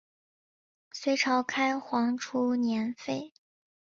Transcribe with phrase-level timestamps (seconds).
[0.91, 3.31] 隋朝开皇初年废。